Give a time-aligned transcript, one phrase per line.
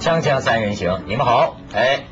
[0.00, 2.04] 锵锵三人行，你们好，哎，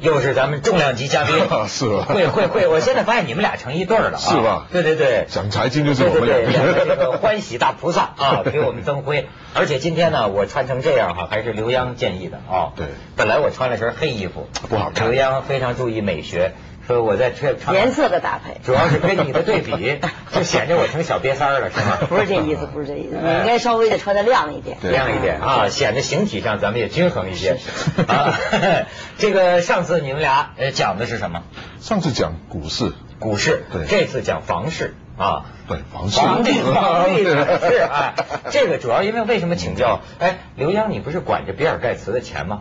[0.00, 1.36] 又是咱们重量级嘉宾，
[1.68, 2.06] 是吧？
[2.08, 7.12] 会会会，我现在发现你们俩成一对儿了，啊是吧对对对，讲财经就是我们对对对，两两个这个。
[7.18, 9.28] 欢喜大菩萨啊， 给我们增辉。
[9.52, 12.72] 而且今天呢，我穿成这样哈，还是刘洋建议的啊。
[12.76, 16.54] 对本来我穿了身黑衣服，不好看刘洋非常注意美学，
[16.86, 18.60] 说我在穿穿颜色的搭配。
[18.64, 19.98] 主要是跟你的对比，
[20.32, 21.98] 就显得我成小瘪三了，是吗？
[22.08, 24.78] 不是这意思，不是这意思，你哎应该稍微的穿的亮一点。
[24.82, 27.58] 亮一点啊，显得形体上咱们也均衡一些
[28.06, 28.38] 啊。
[29.18, 31.42] 这个上次你们俩呃讲的是什么？
[31.80, 35.46] 上次讲股市，股市，对这次讲房市啊。
[35.68, 38.14] 对房市，房地房地产是对哎，
[38.50, 39.98] 这个主要因为为什么请教？
[40.20, 42.60] 哎，刘洋，你不是管着比尔盖茨的钱吗？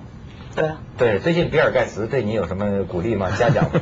[0.56, 0.78] 对啊。
[0.98, 3.30] 对，最近比尔盖茨对你有什么鼓励吗？
[3.38, 3.82] 嘉奖吗？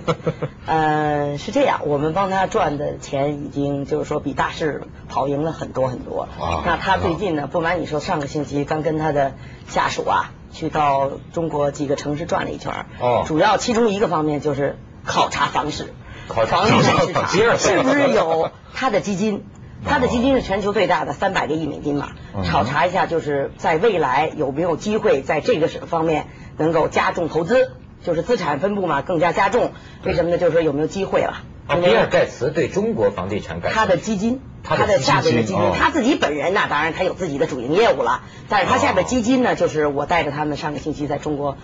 [0.65, 6.27] 呃，是这样，我们帮他赚的钱已经就是说比大市跑赢了很多很多。
[6.39, 9.33] 哇那他最近呢，不瞒你说，上个星期刚跟他的
[9.67, 15.93] 下属啊，去到中国几个城市转了一圈儿哦主要其中一个方面就是考察房市，
[16.27, 19.43] 考察房地产市场是不是有他的基金？
[19.85, 22.09] 他的基金是全球最大的，三百个亿美金嘛。
[22.35, 26.25] 嗯考察一下，就是在未来有没有机会在这个方面
[26.57, 27.71] 能够加重投资，
[28.03, 29.71] 就是资产分布嘛更加加重。
[30.03, 30.37] 为什么呢？
[30.37, 31.43] 就是说有没有机会了？
[31.67, 41.57] 啊，比尔盖茨对中国房地产感兴趣他的基金，他的下边的基金哦，他自己本人呢，当然他有自己的主营业务了，但是他下边基金呢，就是我带着他们上个星期在中国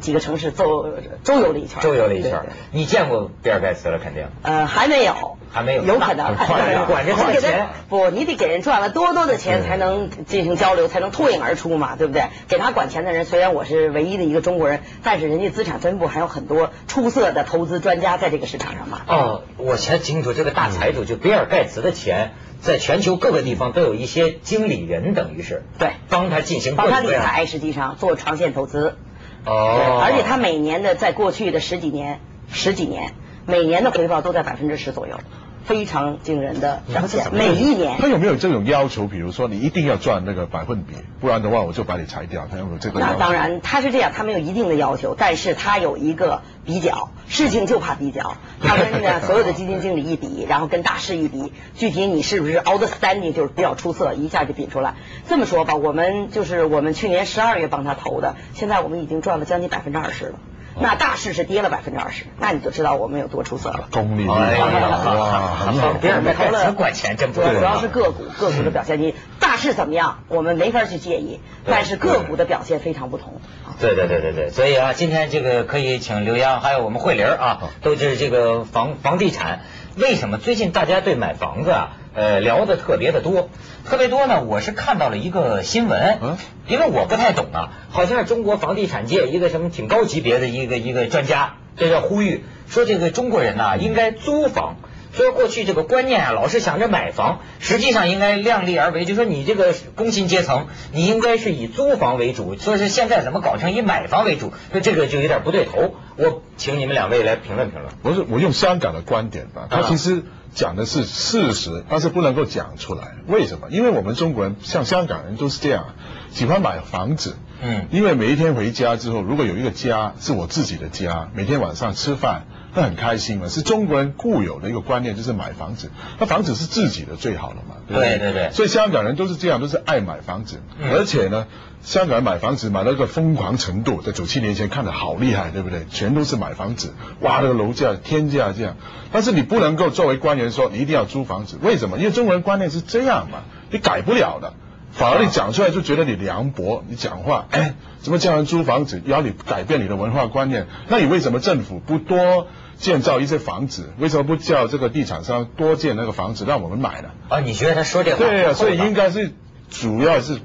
[0.00, 0.86] 几个城市走
[1.24, 2.42] 周游了一圈，周游了一圈。
[2.70, 3.98] 你见过比尔盖茨了？
[3.98, 4.26] 肯定。
[4.42, 6.34] 呃，还没有，还没有有可能。
[6.86, 12.24] 管着钱不，你得给人赚了多多的钱才能进行交流，才能脱颖而出嘛，对不对？
[12.48, 19.00] 给他管钱的人，虽然我是唯一的一个中国人，但是人家资产分布还有很多出色的投资专家在这个市场上嘛。
[19.06, 22.32] 哦，我才清楚，这个大财主就比尔盖茨的钱，
[22.64, 28.96] 在全球各个地方都有一些经理人，等于是对帮他进行帮他理财，实际上做长线投资。
[29.44, 32.20] 哦，而且他每年的在过去的十几年、
[32.50, 33.12] 十几年，
[33.44, 35.20] 每年的回报都在百分之十左右，
[35.64, 37.32] 非常惊人的表现。
[37.32, 39.06] 每一年他，有没有这种要求？
[39.06, 42.46] 比如说你一定要赚那个百分比，不然的话我就把你裁掉。
[42.50, 43.12] 他有没有这个要求？
[43.14, 48.36] 那当然他是这样，他没有一定的要求，但是他有一个比较，事情就怕比较。
[48.62, 54.94] 他跟呢 所有的基金经理一比，然后跟大师一比，具体你是不是 outstanding 就是比较出色，一下就比出来。
[55.28, 60.38] 这么说吧，我们就是我们去年十二月帮他投的，现在我们已经赚了将近百分之二十了。
[60.80, 63.88] 那大市是跌了百分之二十，那你就知道我们有多出色了。
[63.92, 65.92] 功力厉哎害呀，哇，很好。
[65.94, 73.40] 比尔盖茨管钱真不错主要主要是个股个股的表现，你大势怎么样，我们没法去介意，但是个股的表现非常不同。
[73.80, 79.60] 对对对对对，所以啊，今天这个可以请刘洋，还有我们慧玲啊，都是这个房房地产。
[79.96, 83.50] 为什么最近大家对买房子啊，呃，聊的特别的多，
[83.84, 84.42] 特别多呢？
[84.42, 86.36] 我是看到了一个新闻，嗯
[86.68, 94.76] 因为我不太懂啊，好像是中国房地产界一个什么挺高级别的一个一个专家，这叫呼吁说这个中国人呐、应该租房。
[95.12, 99.04] 说过去这个观念啊，老是想着买房，实际上应该量力而为。
[99.04, 102.56] 就说你这个工薪阶层，你应该是以租房为主。
[102.58, 104.52] 说是现在怎么搞成以买房为主？
[104.72, 105.94] 那这个就有点不对头。
[106.16, 107.92] 我请你们两位来评论评论。
[108.02, 113.16] 不是我用香港的观点吧，他啊其实讲的是事实，但是不能够讲出来。
[113.26, 113.68] 为什么？
[113.70, 115.94] 因为我们中国人像香港人都是这样，
[116.30, 117.36] 喜欢买房子。
[117.62, 122.44] 嗯因为每一天回家之后，如果有一个家是我自己的家，每天晚上吃饭，
[122.74, 123.48] 那很开心嘛。
[123.48, 125.90] 是中国人固有的一个观念，就是买房子。
[126.18, 127.76] 那房子是自己的最好了嘛？
[127.86, 131.46] 不对对对所以香港人都是这样，都是爱买房子，嗯而且呢。
[131.84, 135.84] 香港人买房子买到一个疯狂程度，在九七年前看的好厉害，对不对？
[135.90, 138.76] 全都是买房子，哇，那个楼价天价这样。
[139.12, 141.98] 但是你不能够作为官员说你一定要租房子，为什么？
[141.98, 144.54] 因为中国人观念是这样嘛，你改不了的。
[144.92, 149.02] 反而你讲出来就觉得你凉薄，你讲话，哎，怎么叫人租房子？
[149.04, 152.46] 要你改变你的文化观念，那你为什么政府不多
[152.78, 153.92] 建造一些房子？
[153.98, 157.10] 为什么不叫这个地产商多建那个房子让我们买呢？
[157.28, 158.18] 啊，你觉得他说这话？
[158.18, 159.32] 对啊，所以应该是
[159.68, 160.38] 主要是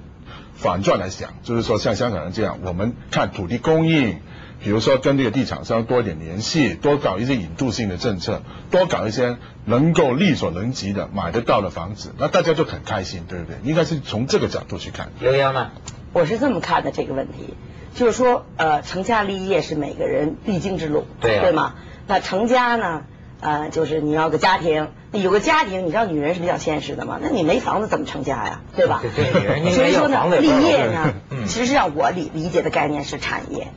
[0.61, 4.19] 反转来想，就是说像香港人这样，我们看土地供应，
[4.61, 13.55] 比如说跟这个地产商多一点联系，多搞一些引渡性的政策，多搞一些能够力所能及的买得到的房子，那大家就很开心，对不对？
[13.63, 15.09] 应该是从这个角度去看。
[15.21, 15.71] 刘洋呢？
[16.11, 17.53] 我是这么看的这个问题，
[17.95, 21.75] 就是说，呃，成家立业是每个人必经之路，对呀对吗？
[22.05, 23.05] 那成家呢，
[23.41, 27.19] 呃，就是你要个家庭，那有个家庭，你知道女人是比较现实的嘛？
[27.21, 28.61] 那你没房子怎么成家呀？
[28.75, 29.01] 对吧？
[29.01, 33.67] 对对女人应该所以说呢要房子，立业呢嗯，其实让我理理解的概念是产业，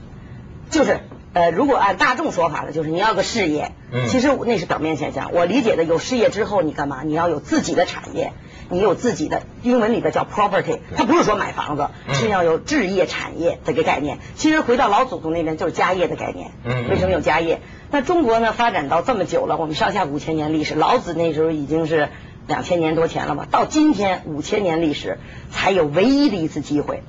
[0.70, 1.00] 就是。
[1.34, 5.32] 呃，如果按大众说法呢，就是你要个事业，嗯其实那是表面现象。
[5.32, 7.04] 我理解的有事业之后，你干嘛？
[7.04, 8.34] 你要有自己的产业。
[8.68, 14.18] 你有自己的英文里的叫 property，它不是说买房子，嗯是要有置业产业这个概念。
[14.34, 16.50] 其实回到老祖宗那边就是家业的概念。
[16.64, 17.60] 嗯为什么有家业？
[17.90, 22.08] 那中国呢发展到这么久了，我们上下五千年历史，老子那时候已经是
[22.46, 23.46] 两千年多前了吧？
[23.50, 25.18] 到今天五千年历史，
[25.50, 27.02] 才有唯一的一次机会。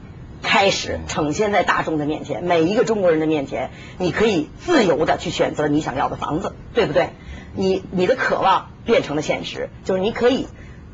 [0.46, 7.12] 开始呈现在大众的面前，每一个中国人的面前，你可以自由的去选择你想要的房子，对不对？
[7.56, 10.48] 你你的渴望变成了现实，就是你可以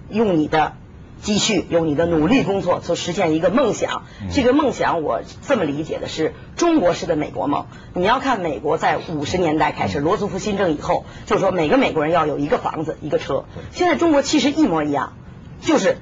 [0.09, 0.73] 用你的
[1.21, 4.03] 积蓄，用你的努力工作，去实现一个梦想。
[4.31, 7.65] 这个梦想，我这么理解的是中国式的美国梦。
[7.93, 13.45] 你要看美国在五十年代开始罗斯福新政以后，就是说每个美国人要有一个房子、一个车。
[13.71, 15.13] 现在中国其实一模一样，
[15.61, 15.97] 就是。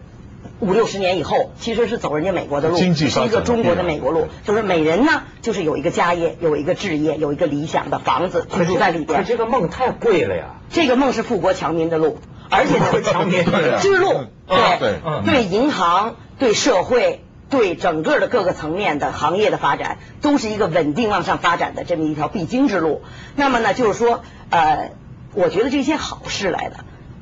[0.59, 9.19] 五六十年以后，其实是走人家美国的路，经济是一个中国的的美国路，就是每人呢，就是有一个家业，有一个置业，有一个理想的房子居住在里边。
[9.19, 10.55] 可这个梦太贵了呀。
[10.71, 12.17] 这个梦是富国强民的路，
[12.49, 14.09] 而且富国强民呢，之路，
[14.47, 14.99] 啊对对。
[15.05, 15.23] 嗯。
[15.25, 23.01] 对银行、对社会、对整个的各个层面的行业的发展，都是一个稳定往上发展的这么一条必经之路。
[23.35, 24.91] 那么呢，就是说，呃，
[25.33, 26.77] 我觉得这些好事来的，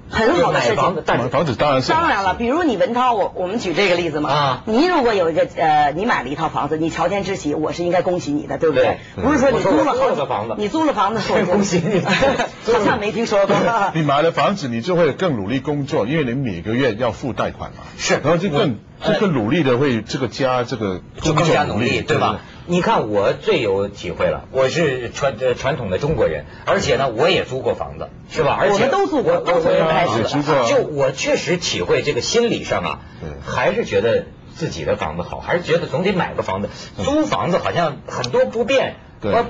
[0.09, 1.03] 很好的事情买房子。
[1.05, 8.99] 但是房子当然是当然了，比如你文涛，我我们举这个例子嘛，啊你如果有一个呃，你买了一套房子，你乔天之喜，我是应该恭喜你的，对不对？
[9.15, 12.01] 对不是说你租租了房子你租了房子， 我恭喜你
[12.71, 13.55] 好像没听说过。
[13.95, 17.77] 你买了房子，你就会更努力工作，因为你每个月要付贷款嘛。
[17.97, 22.39] 是然后就更我就更努力的为这个家这个就更加努力，力，对吧？？
[22.67, 28.57] 你看我最有体会了，我是传呃传统的中国人，而且呢，我也租过房子，是吧？
[28.59, 32.99] 而且我们都租过我都从我零开始也租过啊就我确实体会这个心理上啊，
[33.45, 34.25] 还是觉得
[34.55, 36.69] 自己的房子好，还是觉得总得买个房子。
[37.03, 38.95] 租房子好像很多不便，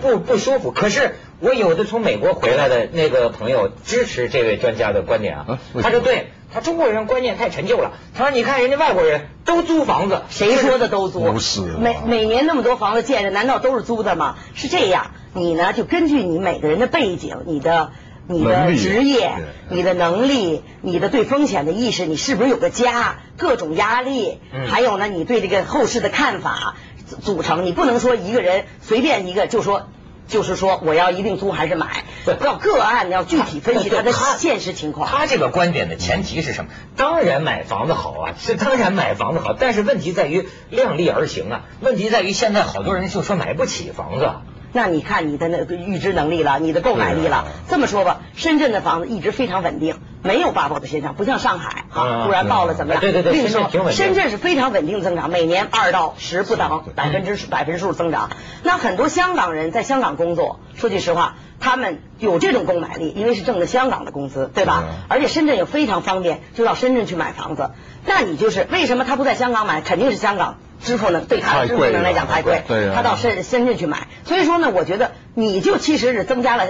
[0.01, 0.71] 不不舒服。
[0.71, 6.27] 可是我有的从美国回来的那个朋友支持这位专家的观点啊他说对。
[6.55, 7.91] 他中国人观念太陈旧了。
[8.15, 11.19] 他说：“你看人家外国人都租房子， 谁说的都租？
[11.33, 14.37] 不是啊每每年那么多房子建着，难道都是租的吗？
[14.55, 17.91] 是这样，你呢就根据你每个人的背景、你的
[18.27, 19.33] 你的职业、
[19.69, 23.17] 你的能力、你的对风险的意识，你是不是有个家？
[23.37, 26.75] 各种压力，嗯还有呢，你对这个后世的看法
[27.05, 29.89] 组组成，你不能说一个人随便一个就说。
[30.27, 32.03] 就是说，我要一定租还是买？
[32.25, 35.09] 对要个案，要具体分析他的现实情况。
[35.09, 36.71] 他这个观点的前提是什么？
[36.95, 41.61] 当然买房子好啊，是当然买房子好，但是问题在于量力而行啊。
[41.81, 44.29] 问题在于现在好多人就说买不起房子。
[44.75, 47.45] 那你看你的那个预支能力了，你的购买力了。
[47.69, 52.99] 这么说吧，深圳的房子一直非常稳定，没有 bubble 的现象，不像上海啊啊，突然爆了怎么样？
[52.99, 58.31] 对对对另说深圳是非常稳定增长，每年二到十不等，百分之百分数增长。
[58.63, 64.83] 那很多香港人在香港工作，说句实话，他们有这种购买力，因为是挣的香港的工资，对吧？
[65.07, 67.71] 而且深圳也非常方便，就到深圳去买房子。
[68.05, 69.79] 那你就是为什么他不在香港买？
[69.79, 74.07] 肯定是香港支付能对他的支付能来了讲太贵，对啊他到深深圳去买。
[74.23, 76.65] 所以说呢，我觉得你就其实是增加了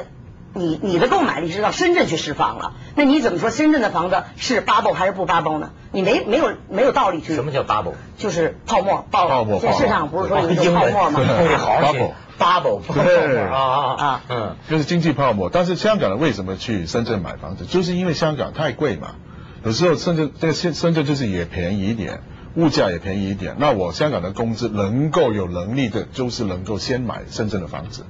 [0.54, 2.74] 你你的购买力是到深圳去释放了。
[2.96, 5.72] 那你怎么说深圳的房子是 bubble 还是不 bubble 呢？
[5.92, 7.94] 你没没有没有道理去什么叫 bubble？
[8.18, 11.19] 就是泡沫爆泡沫泡沫这市场不是说有泡沫吗？
[11.28, 14.56] 对，好好学 bubble 对啊啊啊嗯。
[14.69, 15.50] 就是经济泡沫。
[15.52, 17.66] 但是香港人为什么去深圳买房子？
[17.66, 19.16] 就是因为香港太贵嘛。
[19.63, 22.22] 有时候深圳这个深深圳就是也便宜一点，
[22.56, 23.56] 物价也便宜一点。
[23.60, 28.06] 那我香港的工资能够有能力的，就是能够先买深圳的房子。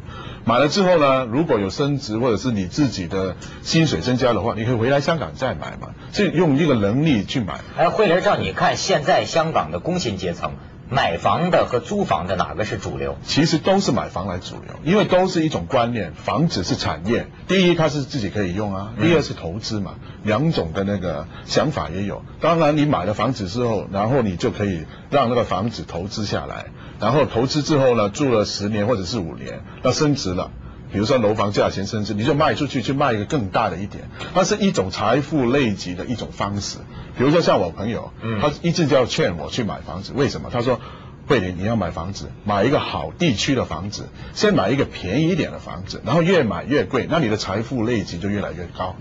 [0.46, 7.62] 买了之后呢，如果有升值或者是你自己的薪水增加的话，你可以回来香港再买嘛，就用一个能力去买。
[7.76, 10.52] 哎，惠玲，照你看，现在香港的工薪阶层
[10.90, 13.18] 买房的和租房的哪个是主流？
[13.24, 17.28] 其实都是买房来主流，因为都是一种观念，房子是产业。
[17.48, 22.24] 第一，它是自己可以用啊；第二是投资嘛，两种的那个想法也有。
[22.40, 26.68] 当然，你买了房子之后，然后你就可以让那个房子投资下来，
[27.00, 30.52] 然后投资之后呢，住了十年或者是五年，那升值了。
[30.96, 36.78] 比如说楼房价钱升值，你就卖出去，去卖一个更大的一点，它是一种财富累积的一种方式。
[37.18, 40.50] 比如说像我朋友，嗯他一直就要劝我去买房子，为什么？
[40.52, 40.80] 他说。
[41.28, 48.96] 慧玲，你要买房子，买一个好地区的房子，先买一个便宜一点的房子，然后越买越贵，那你的财富累积就越来越高，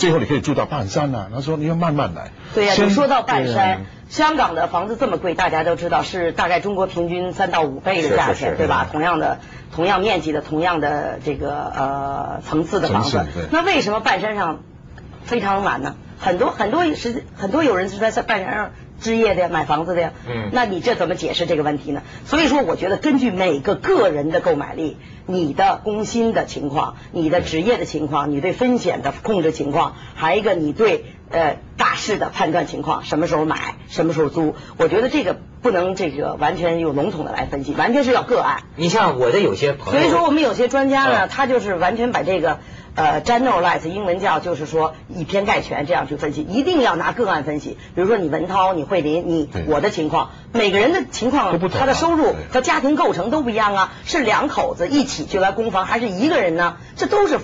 [0.00, 1.28] 最后你可以住到半山啊。
[1.32, 2.30] 他说你要慢慢来。
[2.54, 8.88] 对呀、先你说到半山，香港的房子这么贵，大家都知道是大概中国平均三到五倍的价钱，是是是对吧？
[8.90, 9.38] 同样的
[9.72, 14.62] 同样面积的、同样的这个呃层次的房子对，那为什么半山上
[15.22, 15.94] 非常难呢？
[16.18, 20.12] 很多很多是很多有人是在半山上置业的呀，买房子的呀。
[20.28, 22.02] 嗯那你这怎么解释这个问题呢？
[22.26, 24.98] 所以说，我觉得根据每个个人的购买力、
[25.32, 34.54] 你的工薪的情况、你的职业的情况、你对风险的控制情况，还有一个你对呃大势的判断情况，什么时候买，什么时候租。
[34.76, 38.62] 我觉得这个不能这个完全用笼统的来分析，完全是要个案。
[38.76, 42.58] 你像我的有些朋友，所以说我们有些专家呢，嗯他就是完全把这个
[42.94, 47.78] 呃 generalize 英文叫就是说以偏概全这样去分析，一定要拿个案分析。
[47.94, 56.76] 比如说你文涛、你慧林、你我的情况，每个人的情况他的收入和家庭构成都不一样啊，是两口子一起去来攻防，还是一个人呢？
[56.96, 57.38] 这都是。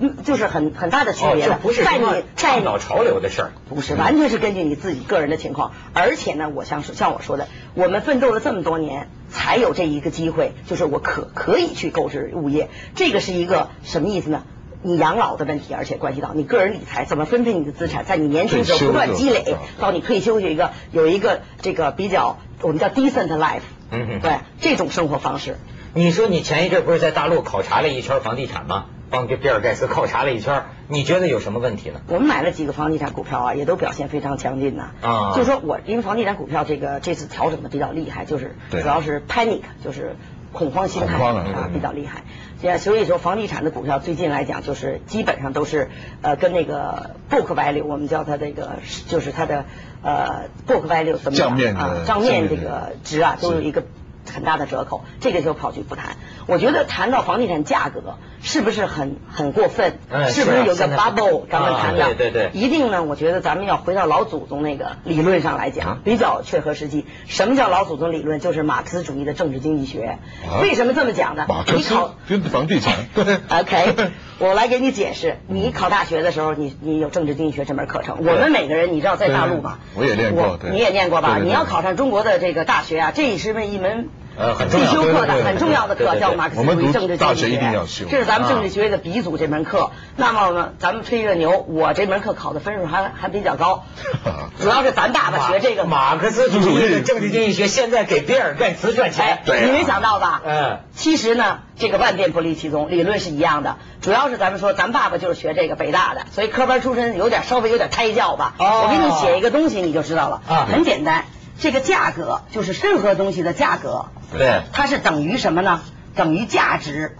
[0.00, 3.50] 嗯，就是很很大的区哦，别的，这不是在你在你倡导潮流的事儿。
[3.68, 14.44] 不是，完全是根据你自己个人的情况，而且呢，我像是像我说的，我们奋斗了这么多年，才有这一个机会，就是我可可以去购置物业，这个是一个什么意思呢？
[14.82, 25.56] 你养老的问题，而且关系到你个人理财怎么分配你的资产，在你年轻时候不断积累到你退休有一个有一个这个比较我们叫 decent life，嗯哼对这种生活方式。
[25.94, 28.86] 你说你前一阵不是在大陆考察了一圈房地产吗？
[29.10, 32.02] 帮这比尔盖茨考察了一圈，你觉得有什么问题呢？
[32.08, 34.90] 我们买了几个房地产股票啊，也都表现非常强劲呐。
[35.00, 40.16] 啊就是说我因为房地产股票这个这次调整的比较厉害，就是对主要是 panic，就是
[40.52, 42.22] 恐慌心态啊嗯比较厉害。
[42.60, 45.90] 这样所以说房地产的股票最近来讲，就是基本上都是
[46.22, 49.64] 呃跟那个 book value，我们叫它这个就是它的
[50.02, 53.84] 呃 book value 怎么讲账面啊账面这个值啊都有一个。
[54.30, 56.18] 很大的折扣，这个就跑去不谈。
[56.46, 59.98] 我觉得谈到房地产价格是不是很很过分？
[60.10, 61.42] 嗯是不是有个 bubble？
[61.50, 67.04] 咱们啊谈到，对对对一定呢，我觉得咱们要回到老祖宗那个理论上来讲，比较切合实际。
[67.26, 68.40] 什么叫老祖宗理论？
[68.40, 70.18] 就是马克思主义的政治经济学。
[70.48, 71.62] 啊为什么这么讲呢马？
[71.64, 75.38] 克思你考跟房地产， 对 OK，我来给你解释。
[75.48, 78.18] 你考大学的时候，你你有政治经济学这门课程。
[78.18, 79.80] 我们每个人，你知道在大陆吧？
[79.94, 81.34] 我也练过对你也念过吧？
[81.34, 87.26] 对对对你要考上中国的这个大学啊，这是一门呃很重要必修课的很重要的课，叫马克思我们读主义政治经济学。
[87.26, 89.90] 大学一定要修这是咱们啊政治学的鼻祖这门课。
[90.16, 93.84] 那么呢，咱们吹个牛，我这门课考的分数还还比较高，
[94.60, 99.42] 主要是咱爸爸学这个马克思主义的政治经济学，现在给比尔盖茨赚钱哎。
[99.44, 100.40] 对啊你没想到吧？
[100.46, 103.76] 嗯，其实呢，这个万变不离其宗，理论是一样的。
[104.00, 108.54] 主要是咱们说，咱爸爸就是学这个北大的，所以科班出身，有点稍微有点胎教吧。
[108.58, 110.42] 哦我给你写一个东西，你就知道了。
[110.48, 111.24] 啊很简单，
[111.58, 115.82] 这个价格就是任何东西的价格，对，它是等于什么呢？
[116.14, 117.16] 等于价值。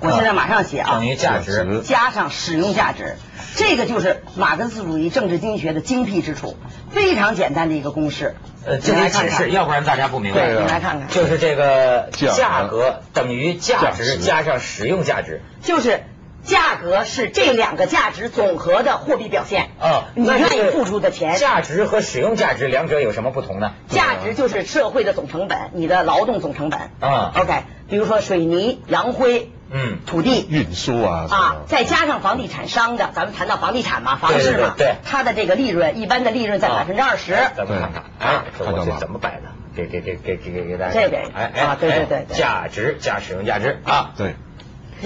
[0.00, 1.80] 我现在马上写啊，等于价值。
[1.84, 3.16] 加上使用价值，
[3.54, 6.56] 这个就是马克思主义政治经济学的精辟之处，
[6.90, 8.34] 非常简单的一个公式。
[8.64, 10.50] 呃，这你来看看得解释，要不然大家不明白。
[10.50, 15.40] 你来看看，就是这个价格等于价值加上使用价值。
[15.62, 16.02] 就是
[16.42, 19.70] 价格是这两个价值总和的货币表现。
[19.80, 21.36] 啊，你愿意付出的钱。
[21.36, 23.72] 价值和使用价值两者有什么不同呢？
[23.88, 26.80] 价值就是社会的总成本，你的劳动总成本。
[27.00, 30.46] 啊 OK，比如说水泥、洋灰、嗯，土地。
[30.48, 37.32] 运输啊啊，再加上房地产商的，咱们谈到房地产嘛，房市嘛，对对对它的这个利润，一般的利润在啊百分之二十。
[37.56, 39.42] 咱们看看，对哎，这我是看怎么摆的？
[39.74, 44.34] 给给给给给给给大家，这边哎啊对对对价值加使用价值啊，对，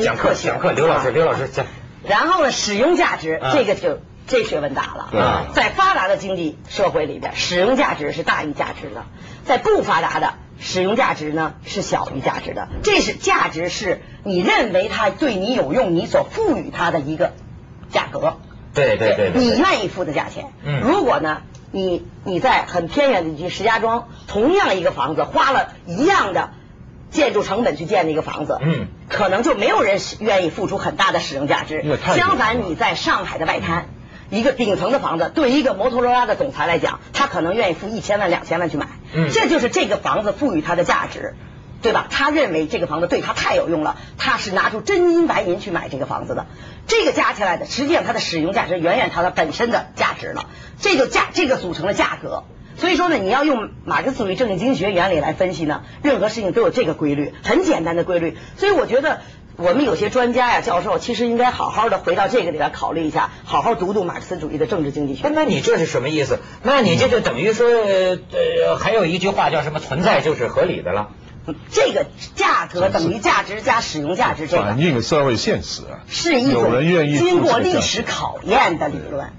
[0.04, 1.66] 讲课讲课，刘老师啊刘老师讲，
[2.06, 5.18] 然后呢，使用价值啊这个就这学问大了。
[5.18, 9.02] 啊在发达的经济社会里边，使用价值是大于价值的；
[9.44, 12.68] 在不发达的，使用价值呢是小于价值的。
[12.82, 17.32] 这是价值是你认为它对你有用，你所赋予它的一个
[17.90, 18.36] 价格。
[18.74, 20.52] 对对对对，你愿意付的价钱。
[20.62, 21.40] 嗯如果呢，
[21.72, 26.50] 你你在很偏远的地区，石家庄，同样一个房子，花了一样的
[27.10, 31.82] 建筑成本去建的一个房子，嗯，可能就没有人愿意付出很大的使用价值
[32.16, 33.88] 相反，你在上海的外滩。
[34.28, 38.88] 一个顶层的房子，对一个摩托罗拉的总裁来讲，他可能愿意付一千万、两千万去买。
[39.14, 41.36] 嗯这就是这个房子赋予它的价值，
[41.80, 42.08] 对吧？
[42.10, 46.46] 他认为这个房子对他太有用了，他是拿出真金白银去买这个房子的。
[46.88, 50.46] 这个加起来的，实际上它的使用价值远远超它本身的价值了。
[50.80, 52.42] 这就价，这个组成了价格。
[52.76, 58.36] 所以说呢，你要用马克思主义政治经济学原理来分析呢，任何事情都有这个规律，很简单的规律。
[58.56, 59.20] 所以我觉得。
[59.58, 65.44] 我们有些专家呀、教授，其实应该好好的回到这个里边考虑一下，好好读读马克思主义的政治经济学那。
[65.44, 66.40] 你这是什么意思？
[66.62, 68.18] 那你这就等于说，呃，
[68.66, 69.80] 呃还有一句话叫什么？
[69.80, 71.08] 存在就是合理的了。
[71.70, 72.04] 这个
[72.34, 76.04] 价格等于价值加使用价值，这个反映了社会现实啊。
[76.06, 79.32] 是一有人愿意种经过历史考验的理论。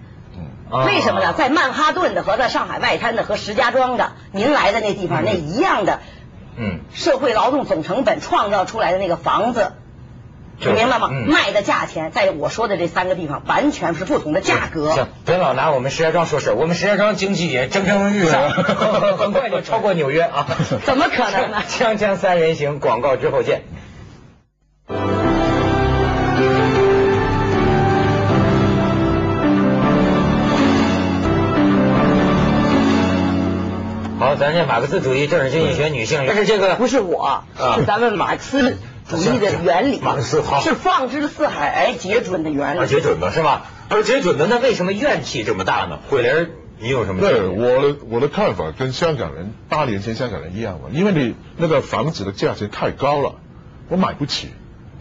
[0.72, 1.28] 嗯，为什么呢？
[1.28, 6.00] 啊在曼哈顿的和在上海外滩的和石家庄的，您来的那地方那一样的
[6.58, 9.74] 嗯，社会劳动总成本创造出来的那个房子，
[10.60, 11.10] 你明白吗？
[11.12, 14.92] 嗯卖的价钱在我说的这三个地方完全是不同的价格。
[14.92, 18.50] 行，别老拿我们石家庄说事，我们石家庄经济也蒸蒸日上，
[19.18, 20.48] 很快就超过纽约啊！
[20.84, 23.64] 怎么可能呢 锵锵三人行，广告之后见。
[34.40, 37.44] 咱这马克思主义政治经济学女性，但是这个不是我，
[37.76, 38.78] 是咱们马克思
[39.10, 42.88] 主义的原理，马克思好是放之四海而皆准的原啊，理。
[42.88, 43.66] 皆准的是吧？
[43.90, 46.00] 而皆准的，那为什么怨气这么大呢？
[46.10, 47.22] 慧莲，你有什么？
[47.22, 53.36] 对我的我的看法跟香港人八年前香港人一样嘛，因为你那个房子的价钱太高了，
[53.90, 54.50] 我买不起，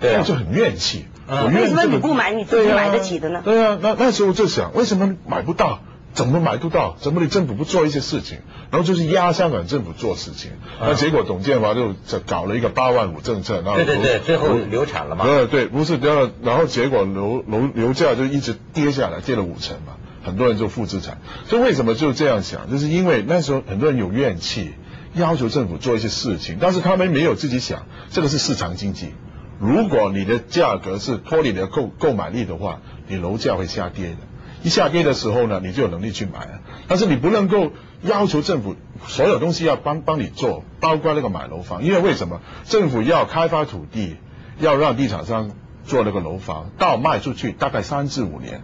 [0.01, 1.07] 对就很怨气。
[1.29, 5.81] 嗯我怨为什么你不买你自己买得起的呢对啊，那那时候就想，为什么买不到？
[6.17, 6.97] 怎么买不到？
[6.99, 8.39] 怎么你政府不做一些事情？
[8.71, 21.19] 然后就是压香港政府做事情，嗯那结果董建华就就搞了一个八万五政策，然后对对对最后流产了嘛对对，不是，然后然后结果楼楼楼价就一直跌下来，跌了五成嘛，很多人就负资产。
[21.49, 22.71] 所以为什么就这样想？
[22.71, 24.73] 就是因为那时候很多人有怨气，
[25.15, 29.11] 要求政府做一些事情，但是他们没有自己想，这个是市场经济。
[29.61, 34.17] 如果你的价格是脱离你的购购买力的话，你楼价会下跌的。
[34.67, 36.59] 一下跌的时候呢，你就有能力去买了。
[36.89, 37.71] 但是你不能够
[38.03, 38.75] 要求政府
[39.07, 42.41] 所有东西要帮帮你做，包括那个买楼房，因为为什么？
[42.65, 44.17] 政府要开发土地，
[44.59, 45.53] 要让地产商
[45.85, 48.61] 做那个楼房，到卖出去大概三至五年。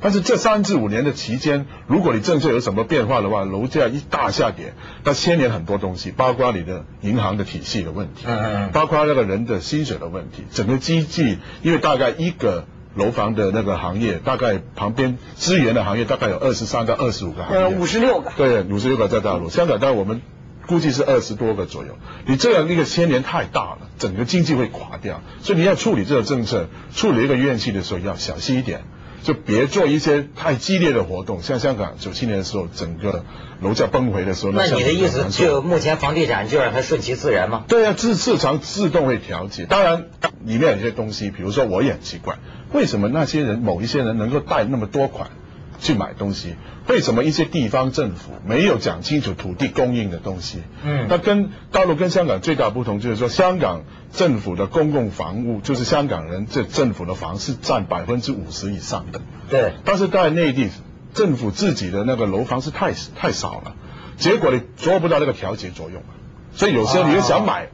[0.00, 18.30] 但是这三至五年的期间，如果你政策有什么变化的话，楼价一大下跌，那牵连很多东西，包括你的银行的体系的问题，嗯嗯嗯包括那个人的薪水的问题，整个经济，因为大概一个楼房的那个行业，大概旁边资源的行业大概有二十三到二十五个行业，呃，五十六个。
[18.36, 20.20] 对，五十六个在大陆，香港在我们
[20.66, 21.96] 估计是二十多个左右。
[22.26, 25.22] 你这样一个牵连太大了，整个经济会垮掉。
[25.40, 28.84] 所以你要处理这个政策，处理一个怨气的时候要小心一点，
[29.22, 31.42] 就别做一些太激烈的活动。
[31.42, 33.24] 像香港九七年的时候，整个
[33.60, 37.64] 楼价崩回的时候，那你的意思就目前房地产就让它顺其自然吗？
[37.68, 39.64] 对啊，市市场自动会调节。
[39.64, 40.06] 当然，
[40.44, 42.38] 里面有些东西，比如说我也很奇怪，
[42.72, 45.30] 为什么那些人某一些人能够贷那么多款
[45.82, 46.54] 去买东西？
[46.88, 50.62] 为什么一些地方政府没有讲清楚土地供应的东西？
[50.82, 59.20] 嗯那跟大陆跟香港最大不同就是说，香港政府的公共房屋，就是香港人这政府的房是占百分之五十以上的。
[59.50, 60.70] 对，但是在内地，
[61.14, 63.74] 政府自己的那个楼房是太太少了，
[64.16, 66.14] 结果你做不到那个调节作用啊
[66.54, 67.68] 所以有时候你又想买，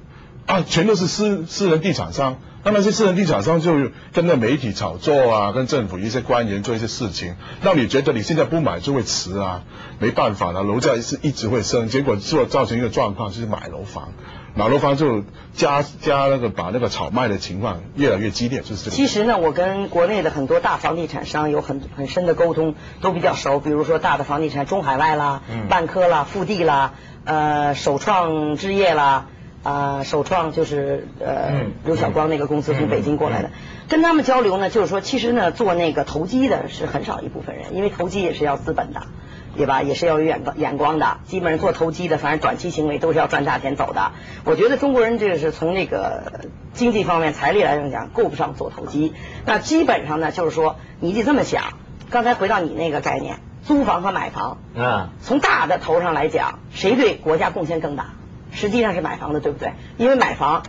[0.47, 3.73] 啊，全都是私私人地产商，那那些私人地产商就
[4.12, 9.62] 跟那媒体炒作啊，跟政府一些官员做一些事情，让你觉得你现在不买就会迟啊，
[10.01, 14.12] 没办法了，楼价是一直会升，结果做造成一个状况就是买楼房，
[14.55, 15.23] 买楼房就
[15.55, 18.97] 加加那个把那个炒卖的情况越来越激烈，就是这个。
[18.97, 23.61] 其实呢，我跟国内的很多大房地产商有很很深的沟通，都比较熟。
[23.61, 26.94] 比如说大的房地产中海外啦、嗯万科啦、富地啦、
[27.25, 29.27] 呃首创置业啦。
[29.69, 33.51] 啊、首创就是呃、嗯刘晓光那个公司从北京过来的，
[33.89, 39.03] 跟他们交流呢，就是说其实呢做那个投机的是很少一部分人，因为投机也是要资本的，
[39.57, 39.83] 对吧？
[39.83, 41.19] 也是要有眼光眼光的。
[41.27, 44.13] 基本上做投机的，反正短期行为都是要赚大钱走的。
[44.45, 49.13] 我觉得中国人这个是从那个经济方面、财力来讲，够不上做投机。
[49.45, 51.75] 那基本上呢，就是说你得这么想。
[52.11, 58.15] 刚才回到你那个概念，租房和买房，嗯，从大的头上来讲，谁对国家贡献更大？
[58.51, 59.73] 实际上是买房的，对不对？
[59.97, 60.63] 因为买房，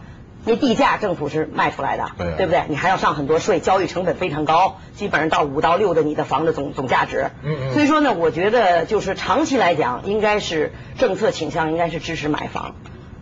[0.45, 2.63] 那地价政府是卖出来的，对啊不对？
[2.67, 7.31] 你还要上很多税，交易成本非常高，基本上到五到六的你的房的总总价值。
[7.43, 12.75] 嗯嗯所以说呢，我觉得就是长期来讲，应该是政策倾向应该是支持买房，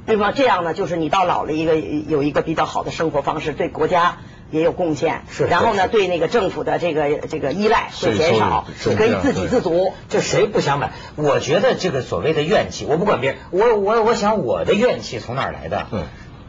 [0.06, 0.32] 对吗？
[0.32, 4.18] 这样呢，就是你到老了一个有一个比较好的生活方式，对国家。
[4.52, 9.94] 也有贡献，是然后呢，对那个政府的这个这个依赖会减少，是你可以自给自足。
[10.10, 10.92] 这谁不想买？
[11.16, 15.88] 我觉得这个所谓的怨气，我不管别人，我我我想我的怨气从哪儿来的？
[15.92, 16.00] 对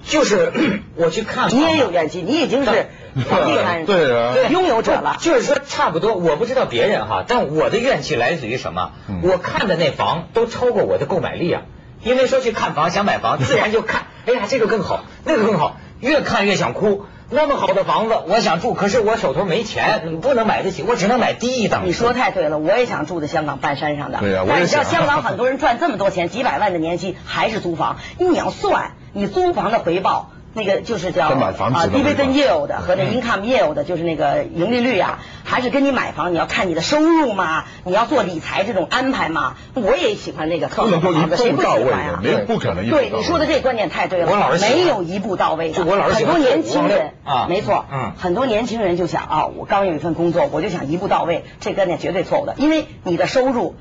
[0.06, 0.52] 就是
[0.94, 2.86] 我去看房你，也有怨气，你已经是
[3.28, 5.16] 房地产对拥有者了。
[5.20, 8.92] 就是说差不多，我不知道别人哈，但我的怨气来自于什么？
[9.08, 11.62] 嗯我看的那房都超过我的购买力啊，
[12.04, 17.04] 因为说去看房想买房，自然就看，哎呀这个更好，那个更好，越看越想哭。
[17.30, 21.82] 那么好的房子，我想住，可是我手头没钱，不能买得起，我只能买低一档。
[21.84, 24.18] 你说太对了，我也想住在香港半山上的。
[24.18, 30.30] 对呀我也但你知道香港 很多人赚这么多钱，几百万的年薪还是租房，你要算你租房的回报。
[30.58, 39.54] 那个就是叫啊 dividend yield 和那 income yield，就是那个盈利率啊，还是跟你买房你要看你的收入嘛，你要做理财这种安排嘛。
[39.74, 42.20] 我也喜欢那个特不能够一好的，谁不喜步到位欢呀，？
[42.22, 43.08] 没有不可能一步到位。
[43.10, 45.84] 对你说的这观点太对了，我老是没有一步到位的。
[45.84, 53.76] 我老是很多年轻人啊没错，嗯很多年轻人就想啊，我刚有一份工作，我就想一步到位，这观点绝对错误的，因为你的收入、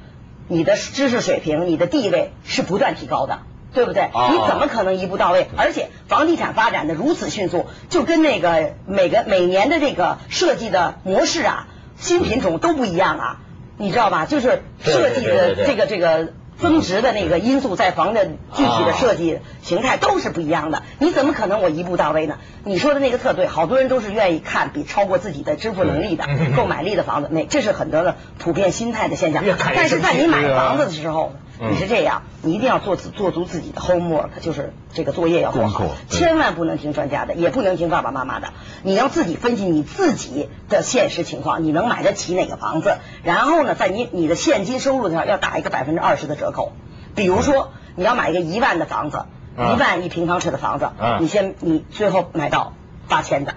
[0.47, 3.39] 你的知识水平、你的地位是不断提高的。
[3.77, 4.01] 对不对？
[4.01, 5.47] 啊你怎么可能一步到位？
[5.55, 13.39] 而且房地产发展的如此迅速，就跟那个每个每年的这个设计的模式啊，新品种都不一样啊，
[13.77, 14.25] 你知道吧？
[14.25, 20.81] 就是设计的这个这个增值的那个因素在房的具体的设计形态都是不一样的。
[20.97, 22.39] 你怎么可能我一步到位呢？
[22.63, 29.43] 你说的那个特对，好多人都是愿意看比超过自己的支付能力的、购买力的房子，那这是很多的普遍心态的现象。
[29.75, 38.49] 但是在你买房子的时候，你是这样，你一定要做做足自己的 homework，就是这个作业要做好，千万不能听专家的，也不能听爸爸妈妈的，
[38.83, 46.73] 你要自己分析你自己的现实情况，你能买得起哪个房子，然后呢，在你你的现金收入上要打一个百分之二十的折扣。
[47.15, 49.25] 比如说，你要买一个一万的房子，
[49.57, 50.89] 一万一平方尺的房子，
[51.19, 52.73] 你先你最后买到
[53.07, 53.55] 八千的，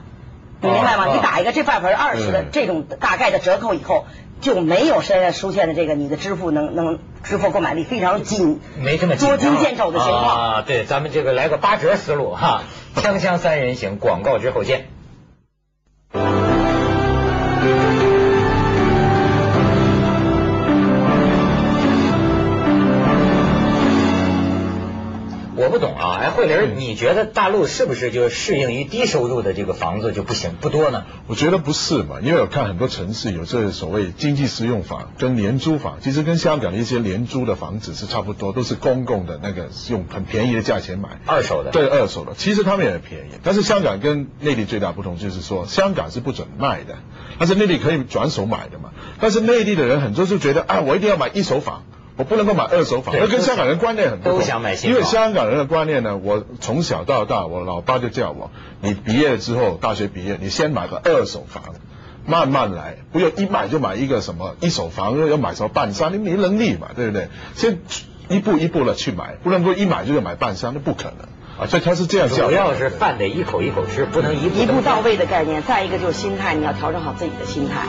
[0.63, 1.07] 你明白吗？
[1.13, 4.07] 你打一个这百分之二十的这种大概的折扣以后。
[4.41, 10.65] 就没有现在出现的这个你的支付能能支付购买力非常紧，没这么捉襟见肘的情况啊。
[10.67, 12.63] 对，咱们这个来个八折思路哈，
[12.97, 14.89] 锵锵三人行，广告之后见。
[25.61, 31.05] 我不懂啊，哎，慧玲，你觉得大陆是不是就适应于低收入的这个房子就不行不多呢？
[31.27, 43.33] 我觉得不是嘛，因为我看很多城市有这所谓经济适用房跟廉租房，其实跟香港的一些廉租的房子是差不多，都是公共的那个用很便宜的价钱买二手的，对二手的，其实他们也便宜。
[43.43, 46.95] 但是香港跟内地最大不同就是说，香港是不准卖的，
[47.39, 48.93] 但是内地可以转手买的嘛。
[49.21, 51.83] 但是内地的人很多就觉得啊，我一定要买一手房。
[52.21, 54.39] 我不能够买二手房，那跟香港人观念很不同。
[54.41, 58.51] 都想买新因为香港人的观念呢，我从小到大，我老爸就叫我，
[58.83, 61.63] 你毕业之后，大学毕业，你先买个二手房，
[62.27, 67.29] 慢慢来，不要一买就买一个什么一手房，又要买什么半山，你没能力嘛，对不对？
[67.55, 67.79] 先
[68.29, 71.27] 一步一步的去买，不能够一买就要买半山，那不可能。
[71.61, 75.63] 啊，所以他是这样教，主要是饭得一口一口吃，不能一步一步到位的概念。
[75.63, 77.83] 再一个就是心态，你要调整好自己的心态，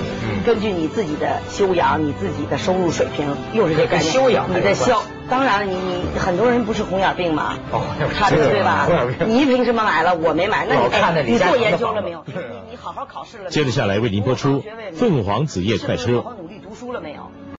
[0.46, 4.12] 根据你自己的修养，你自己的收入水平，又是这概念。
[4.12, 7.82] 修养，你的消，当然了，你你很多人不是红眼病嘛，哦，
[8.14, 8.90] 差的对吧？
[9.26, 10.68] 你凭什么买了，我没买？
[10.68, 12.26] 那你你做研究了没有？
[12.26, 12.34] 你
[12.72, 13.50] 你好好考试了。
[13.50, 14.62] 接着下来为您播出
[14.96, 16.12] 《凤凰子夜快车》。
[16.22, 17.32] 好好努力读书了没有？